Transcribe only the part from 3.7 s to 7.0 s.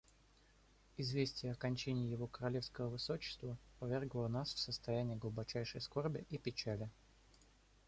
повергло нас в состояние глубочайшей скорби и печали.